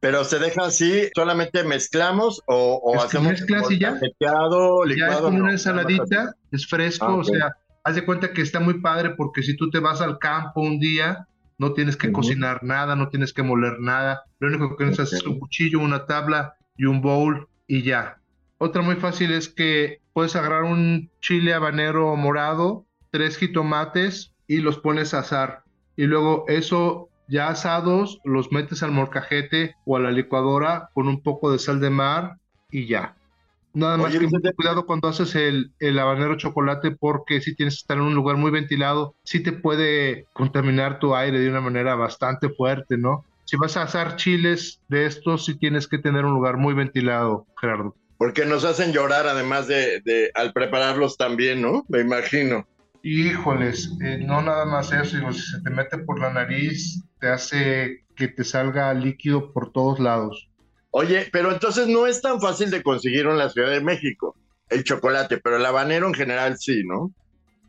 Pero 0.00 0.24
se 0.24 0.38
deja 0.38 0.64
así, 0.64 1.10
solamente 1.14 1.62
mezclamos 1.62 2.42
o, 2.46 2.80
o 2.82 3.00
hacemos 3.00 3.32
mezclas 3.32 3.70
y 3.70 3.78
ya, 3.78 3.98
licuado, 4.00 4.86
ya 4.86 5.08
es 5.08 5.16
como 5.18 5.38
una 5.38 5.52
ensaladita, 5.52 6.34
es 6.50 6.66
fresco, 6.66 7.04
ah, 7.04 7.16
o 7.16 7.24
sea, 7.24 7.56
haz 7.84 7.94
de 7.96 8.04
cuenta 8.06 8.32
que 8.32 8.40
está 8.40 8.60
muy 8.60 8.80
padre 8.80 9.10
porque 9.10 9.42
si 9.42 9.56
tú 9.56 9.68
te 9.68 9.78
vas 9.78 10.00
al 10.00 10.18
campo 10.18 10.62
un 10.62 10.78
día 10.80 11.26
no 11.58 11.74
tienes 11.74 11.98
que 11.98 12.10
cocinar 12.10 12.64
nada, 12.64 12.96
no 12.96 13.10
tienes 13.10 13.34
que 13.34 13.42
moler 13.42 13.78
nada, 13.78 14.22
lo 14.38 14.48
único 14.48 14.74
que 14.76 14.86
necesitas 14.86 15.20
es 15.20 15.26
un 15.26 15.38
cuchillo, 15.38 15.80
una 15.80 16.06
tabla 16.06 16.54
y 16.78 16.86
un 16.86 17.02
bowl 17.02 17.46
y 17.66 17.82
ya. 17.82 18.18
Otra 18.56 18.80
muy 18.80 18.96
fácil 18.96 19.32
es 19.32 19.50
que 19.50 20.00
puedes 20.14 20.34
agarrar 20.34 20.64
un 20.64 21.10
chile 21.20 21.52
habanero 21.52 22.16
morado, 22.16 22.86
tres 23.10 23.36
jitomates 23.36 24.32
y 24.46 24.60
los 24.60 24.78
pones 24.78 25.12
a 25.12 25.18
asar. 25.18 25.64
Y 25.96 26.06
luego 26.06 26.46
eso 26.48 27.09
ya 27.30 27.48
asados 27.48 28.20
los 28.24 28.52
metes 28.52 28.82
al 28.82 28.92
morcajete 28.92 29.76
o 29.84 29.96
a 29.96 30.00
la 30.00 30.10
licuadora 30.10 30.90
con 30.92 31.08
un 31.08 31.22
poco 31.22 31.50
de 31.52 31.58
sal 31.58 31.80
de 31.80 31.90
mar 31.90 32.36
y 32.70 32.86
ya. 32.86 33.16
Nada 33.72 33.96
más 33.96 34.12
que 34.12 34.26
mucho 34.26 34.52
cuidado 34.56 34.84
cuando 34.84 35.06
haces 35.06 35.36
el, 35.36 35.70
el, 35.78 35.98
habanero 36.00 36.36
chocolate 36.36 36.90
porque 36.90 37.40
si 37.40 37.54
tienes 37.54 37.74
que 37.74 37.82
estar 37.82 37.98
en 37.98 38.02
un 38.02 38.14
lugar 38.14 38.36
muy 38.36 38.50
ventilado, 38.50 39.14
sí 39.22 39.40
te 39.42 39.52
puede 39.52 40.26
contaminar 40.32 40.98
tu 40.98 41.14
aire 41.14 41.38
de 41.38 41.48
una 41.48 41.60
manera 41.60 41.94
bastante 41.94 42.48
fuerte, 42.48 42.98
¿no? 42.98 43.24
Si 43.44 43.56
vas 43.56 43.76
a 43.76 43.82
asar 43.82 44.16
chiles 44.16 44.80
de 44.88 45.06
estos, 45.06 45.44
sí 45.44 45.56
tienes 45.56 45.86
que 45.86 45.98
tener 45.98 46.24
un 46.24 46.34
lugar 46.34 46.56
muy 46.56 46.74
ventilado, 46.74 47.46
Gerardo. 47.60 47.94
Porque 48.18 48.44
nos 48.44 48.64
hacen 48.64 48.92
llorar 48.92 49.28
además 49.28 49.68
de, 49.68 50.00
de 50.04 50.30
al 50.34 50.52
prepararlos 50.52 51.16
también, 51.16 51.62
¿no? 51.62 51.84
Me 51.88 52.00
imagino. 52.00 52.66
Híjoles, 53.02 53.96
eh, 54.02 54.18
no 54.18 54.42
nada 54.42 54.66
más 54.66 54.92
eso, 54.92 55.16
digo, 55.16 55.32
si 55.32 55.40
se 55.40 55.60
te 55.62 55.70
mete 55.70 55.98
por 55.98 56.20
la 56.20 56.32
nariz, 56.32 57.02
te 57.18 57.28
hace 57.28 58.04
que 58.14 58.28
te 58.28 58.44
salga 58.44 58.92
líquido 58.92 59.52
por 59.52 59.72
todos 59.72 59.98
lados. 59.98 60.50
Oye, 60.90 61.28
pero 61.32 61.52
entonces 61.52 61.86
no 61.86 62.06
es 62.06 62.20
tan 62.20 62.40
fácil 62.40 62.70
de 62.70 62.82
conseguir 62.82 63.26
en 63.26 63.38
la 63.38 63.48
Ciudad 63.48 63.70
de 63.70 63.80
México 63.80 64.36
el 64.68 64.84
chocolate, 64.84 65.38
pero 65.38 65.56
el 65.56 65.66
habanero 65.66 66.06
en 66.06 66.14
general 66.14 66.58
sí, 66.58 66.82
¿no? 66.84 67.12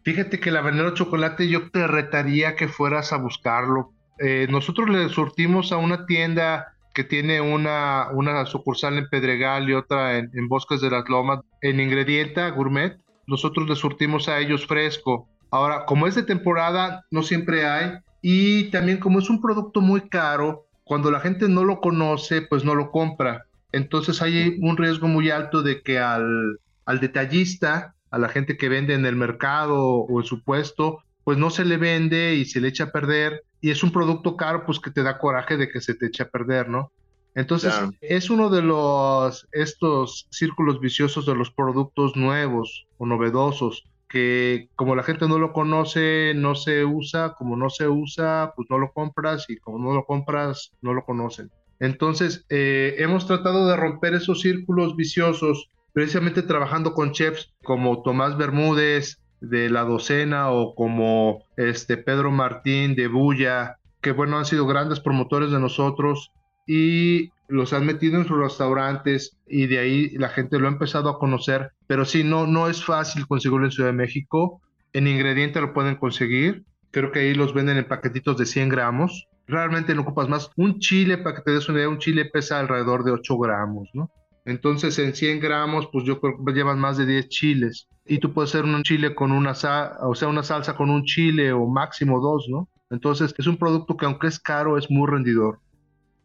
Fíjate 0.03 0.39
que 0.39 0.50
el 0.50 0.57
habanero 0.57 0.93
chocolate 0.93 1.47
yo 1.47 1.69
te 1.69 1.88
retaría 1.88 2.55
que 2.55 2.67
fueras 2.67 3.13
a 3.13 3.17
buscarlo. 3.17 3.93
Eh, 4.19 4.47
nosotros 4.50 4.89
le 4.89 5.09
surtimos 5.09 5.71
a 5.71 5.77
una 5.77 6.05
tienda 6.05 6.73
que 6.93 7.03
tiene 7.03 7.39
una, 7.39 8.09
una 8.11 8.45
sucursal 8.45 8.97
en 8.97 9.07
Pedregal 9.09 9.69
y 9.69 9.73
otra 9.73 10.17
en, 10.17 10.29
en 10.33 10.47
Bosques 10.47 10.81
de 10.81 10.89
las 10.89 11.07
Lomas, 11.07 11.39
en 11.61 11.79
Ingredienta 11.79 12.50
Gourmet. 12.50 12.97
Nosotros 13.31 13.69
le 13.69 13.77
surtimos 13.77 14.27
a 14.27 14.39
ellos 14.39 14.67
fresco. 14.67 15.29
Ahora, 15.51 15.85
como 15.85 16.05
es 16.05 16.15
de 16.15 16.23
temporada, 16.23 17.05
no 17.11 17.23
siempre 17.23 17.65
hay. 17.65 17.93
Y 18.21 18.65
también 18.71 18.97
como 18.97 19.19
es 19.19 19.29
un 19.29 19.39
producto 19.39 19.79
muy 19.79 20.01
caro, 20.09 20.65
cuando 20.83 21.09
la 21.09 21.21
gente 21.21 21.47
no 21.47 21.63
lo 21.63 21.79
conoce, 21.79 22.41
pues 22.41 22.65
no 22.65 22.75
lo 22.75 22.91
compra. 22.91 23.45
Entonces 23.71 24.21
hay 24.21 24.59
un 24.61 24.75
riesgo 24.75 25.07
muy 25.07 25.29
alto 25.29 25.63
de 25.63 25.81
que 25.81 25.97
al, 25.97 26.59
al 26.83 27.00
detallista, 27.00 27.95
a 28.09 28.17
la 28.17 28.27
gente 28.27 28.57
que 28.57 28.67
vende 28.67 28.95
en 28.95 29.05
el 29.05 29.15
mercado 29.15 29.81
o 29.81 30.19
en 30.19 30.25
su 30.25 30.43
puesto, 30.43 31.00
pues 31.23 31.38
no 31.38 31.51
se 31.51 31.63
le 31.63 31.77
vende 31.77 32.35
y 32.35 32.43
se 32.43 32.59
le 32.59 32.67
echa 32.67 32.83
a 32.83 32.91
perder. 32.91 33.45
Y 33.61 33.69
es 33.69 33.81
un 33.81 33.93
producto 33.93 34.35
caro, 34.35 34.65
pues 34.65 34.81
que 34.81 34.91
te 34.91 35.03
da 35.03 35.19
coraje 35.19 35.55
de 35.55 35.69
que 35.69 35.79
se 35.79 35.95
te 35.95 36.07
eche 36.07 36.23
a 36.23 36.29
perder, 36.29 36.67
¿no? 36.67 36.91
Entonces, 37.33 37.73
es 38.01 38.29
uno 38.29 38.50
de 38.50 38.61
los, 38.61 39.47
estos 39.51 40.27
círculos 40.31 40.79
viciosos 40.79 41.25
de 41.25 41.35
los 41.35 41.51
productos 41.51 42.15
nuevos 42.15 42.88
o 42.97 43.05
novedosos 43.05 43.85
que 44.11 44.67
como 44.75 44.93
la 44.93 45.03
gente 45.03 45.27
no 45.29 45.39
lo 45.39 45.53
conoce, 45.53 46.33
no 46.35 46.53
se 46.53 46.83
usa, 46.83 47.33
como 47.38 47.55
no 47.55 47.69
se 47.69 47.88
usa, 47.88 48.51
pues 48.57 48.67
no 48.69 48.77
lo 48.77 48.91
compras 48.91 49.45
y 49.50 49.55
como 49.55 49.79
no 49.79 49.93
lo 49.93 50.03
compras, 50.03 50.71
no 50.81 50.93
lo 50.93 51.05
conocen. 51.05 51.50
Entonces, 51.79 52.45
eh, 52.50 52.95
hemos 52.97 53.25
tratado 53.25 53.67
de 53.67 53.77
romper 53.77 54.13
esos 54.13 54.41
círculos 54.41 54.97
viciosos, 54.97 55.69
precisamente 55.93 56.41
trabajando 56.41 56.93
con 56.93 57.13
chefs 57.13 57.53
como 57.63 58.03
Tomás 58.03 58.38
Bermúdez 58.38 59.21
de 59.39 59.69
La 59.69 59.83
Docena 59.83 60.51
o 60.51 60.75
como 60.75 61.45
este 61.55 61.95
Pedro 61.95 62.31
Martín 62.31 62.95
de 62.95 63.07
Bulla, 63.07 63.77
que 64.01 64.11
bueno, 64.11 64.38
han 64.38 64.45
sido 64.45 64.67
grandes 64.67 65.00
promotores 65.00 65.51
de 65.51 65.59
nosotros 65.59 66.33
y 66.65 67.32
los 67.48 67.74
han 67.74 67.86
metido 67.86 68.18
en 68.18 68.27
sus 68.27 68.38
restaurantes 68.38 69.38
y 69.48 69.68
de 69.68 69.80
ahí 69.80 70.10
la 70.12 70.30
gente 70.30 70.58
lo 70.58 70.68
ha 70.68 70.72
empezado 70.72 71.10
a 71.10 71.20
conocer. 71.20 71.72
Pero 71.88 72.06
sí, 72.06 72.24
no, 72.24 72.48
no 72.48 72.68
es 72.70 72.84
fácil 72.84 73.27
conseguirlo 73.27 73.65
en 73.65 73.72
Ciudad 73.72 73.89
de 73.89 73.98
México. 73.98 74.62
En 74.94 75.08
ingrediente 75.08 75.60
lo 75.60 75.74
pueden 75.74 75.96
conseguir. 75.96 76.63
Creo 76.91 77.12
que 77.12 77.20
ahí 77.20 77.34
los 77.34 77.53
venden 77.53 77.77
en 77.77 77.88
paquetitos 77.88 78.38
de 78.38 78.46
100 78.46 78.70
gramos. 78.70 79.27
Realmente 79.48 79.94
no 79.94 80.01
ocupas 80.01 80.30
más. 80.30 80.50
Un 80.56 80.80
chile, 80.80 81.18
para 81.18 81.36
que 81.36 81.41
te 81.41 81.51
des 81.51 81.68
una 81.68 81.80
idea, 81.80 81.89
un 81.89 82.00
chile 82.00 82.25
pesa 82.25 82.60
alrededor 82.60 83.03
de 83.03 83.12
8 83.12 83.38
gramos, 83.38 83.89
¿no? 83.94 84.10
Entonces 84.46 84.98
en 85.00 85.13
100 85.13 85.39
gramos, 85.39 85.89
pues 85.91 86.06
yo 86.06 86.20
creo 86.20 86.44
que 86.44 86.53
llevan 86.53 86.80
más 86.80 86.98
de 86.98 87.06
10 87.06 87.30
chiles. 87.30 87.88
Y 88.06 88.20
tú 88.20 88.34
puedes 88.34 88.51
hacer 88.51 88.65
un 88.65 88.84
chile 88.84 89.13
con 89.13 89.32
una 89.32 89.53
salsa, 89.53 90.08
o 90.08 90.15
sea, 90.15 90.27
una 90.27 90.44
salsa 90.44 90.75
con 90.75 90.89
un 90.89 91.03
chile 91.03 91.51
o 91.51 91.68
máximo 91.68 92.20
dos, 92.20 92.48
¿no? 92.50 92.68
Entonces 92.89 93.34
es 93.38 93.48
un 93.48 93.58
producto 93.58 93.96
que 93.96 94.06
aunque 94.06 94.27
es 94.27 94.39
caro, 94.39 94.77
es 94.77 94.89
muy 94.89 95.10
rendidor. 95.10 95.60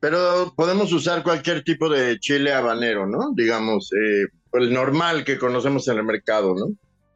Pero 0.00 0.52
podemos 0.56 0.92
usar 0.92 1.22
cualquier 1.22 1.62
tipo 1.64 1.88
de 1.88 2.18
chile 2.18 2.52
habanero, 2.52 3.06
¿no? 3.06 3.32
Digamos, 3.34 3.90
eh, 3.92 4.26
el 4.52 4.72
normal 4.72 5.24
que 5.24 5.38
conocemos 5.38 5.88
en 5.88 5.98
el 5.98 6.04
mercado, 6.04 6.54
¿no? 6.54 6.66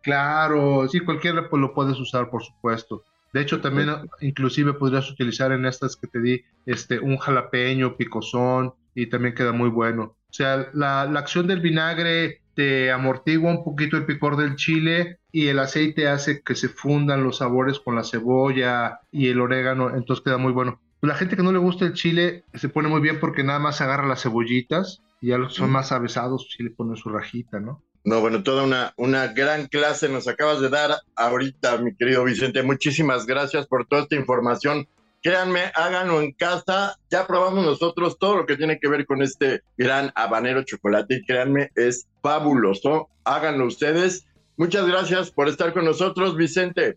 Claro, 0.02 0.88
sí, 0.88 1.00
cualquiera 1.00 1.48
pues, 1.48 1.60
lo 1.60 1.74
puedes 1.74 1.98
usar, 1.98 2.30
por 2.30 2.42
supuesto. 2.42 3.04
De 3.32 3.42
hecho, 3.42 3.60
también 3.60 3.90
inclusive 4.20 4.72
podrías 4.72 5.08
utilizar 5.10 5.52
en 5.52 5.66
estas 5.66 5.96
que 5.96 6.08
te 6.08 6.20
di 6.20 6.42
este, 6.66 6.98
un 6.98 7.16
jalapeño, 7.16 7.96
picosón, 7.96 8.74
y 8.94 9.06
también 9.06 9.34
queda 9.34 9.52
muy 9.52 9.68
bueno. 9.68 10.16
O 10.28 10.32
sea, 10.32 10.68
la, 10.72 11.04
la 11.04 11.20
acción 11.20 11.46
del 11.46 11.60
vinagre 11.60 12.40
te 12.54 12.90
amortigua 12.90 13.50
un 13.50 13.64
poquito 13.64 13.96
el 13.96 14.06
picor 14.06 14.36
del 14.36 14.56
chile 14.56 15.18
y 15.32 15.46
el 15.46 15.58
aceite 15.58 16.08
hace 16.08 16.42
que 16.42 16.54
se 16.54 16.68
fundan 16.68 17.22
los 17.22 17.38
sabores 17.38 17.78
con 17.78 17.94
la 17.94 18.04
cebolla 18.04 19.00
y 19.12 19.28
el 19.28 19.40
orégano, 19.40 19.94
entonces 19.94 20.24
queda 20.24 20.38
muy 20.38 20.52
bueno. 20.52 20.80
La 21.02 21.14
gente 21.14 21.36
que 21.36 21.42
no 21.42 21.52
le 21.52 21.58
gusta 21.58 21.86
el 21.86 21.94
chile 21.94 22.44
se 22.54 22.68
pone 22.68 22.88
muy 22.88 23.00
bien 23.00 23.20
porque 23.20 23.42
nada 23.42 23.58
más 23.58 23.80
agarra 23.80 24.06
las 24.06 24.22
cebollitas 24.22 25.02
y 25.20 25.28
ya 25.28 25.38
los 25.38 25.54
son 25.54 25.70
más 25.70 25.92
avesados, 25.92 26.48
si 26.54 26.62
le 26.62 26.70
ponen 26.70 26.96
su 26.96 27.08
rajita, 27.08 27.60
¿no? 27.60 27.82
No, 28.04 28.20
bueno, 28.20 28.42
toda 28.42 28.64
una, 28.64 28.94
una 28.96 29.28
gran 29.28 29.66
clase 29.66 30.08
nos 30.08 30.26
acabas 30.26 30.60
de 30.60 30.70
dar 30.70 30.96
ahorita, 31.16 31.78
mi 31.78 31.94
querido 31.94 32.24
Vicente. 32.24 32.62
Muchísimas 32.62 33.26
gracias 33.26 33.66
por 33.66 33.86
toda 33.86 34.02
esta 34.02 34.16
información. 34.16 34.88
Créanme, 35.22 35.70
háganlo 35.74 36.22
en 36.22 36.32
casa. 36.32 36.96
Ya 37.10 37.26
probamos 37.26 37.64
nosotros 37.64 38.18
todo 38.18 38.36
lo 38.36 38.46
que 38.46 38.56
tiene 38.56 38.78
que 38.78 38.88
ver 38.88 39.04
con 39.04 39.20
este 39.20 39.60
gran 39.76 40.12
habanero 40.14 40.64
chocolate 40.64 41.16
y 41.16 41.24
créanme, 41.26 41.70
es 41.74 42.08
fabuloso. 42.22 43.10
Háganlo 43.24 43.66
ustedes. 43.66 44.26
Muchas 44.56 44.86
gracias 44.86 45.30
por 45.30 45.48
estar 45.48 45.74
con 45.74 45.84
nosotros, 45.84 46.36
Vicente. 46.36 46.96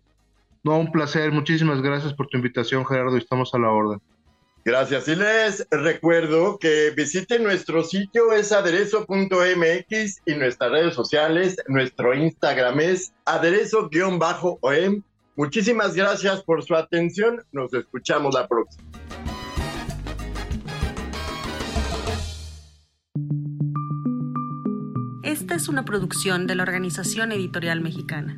No, 0.64 0.80
un 0.80 0.92
placer. 0.92 1.32
Muchísimas 1.32 1.82
gracias 1.82 2.14
por 2.14 2.28
tu 2.28 2.38
invitación, 2.38 2.86
Gerardo. 2.86 3.18
Estamos 3.18 3.54
a 3.54 3.60
la 3.60 3.70
orden. 3.70 4.00
Gracias. 4.66 5.10
Y 5.10 5.16
les 5.18 5.68
recuerdo 5.70 6.58
que 6.58 6.92
visiten 6.96 7.44
nuestro 7.44 7.84
sitio 7.84 8.32
es 8.32 8.54
aderezo.mx 8.54 10.22
y 10.26 10.36
nuestras 10.36 10.72
redes 10.72 10.94
sociales. 10.94 11.58
Nuestro 11.68 12.14
Instagram 12.14 12.80
es 12.80 13.14
aderezo-om. 13.26 15.04
Muchísimas 15.36 15.96
gracias 15.96 16.42
por 16.44 16.64
su 16.64 16.76
atención. 16.76 17.44
Nos 17.52 17.74
escuchamos 17.74 18.34
la 18.34 18.48
próxima. 18.48 18.84
Esta 25.24 25.56
es 25.56 25.68
una 25.68 25.84
producción 25.84 26.48
de 26.48 26.56
la 26.56 26.64
Organización 26.64 27.34
Editorial 27.34 27.82
Mexicana. 27.82 28.38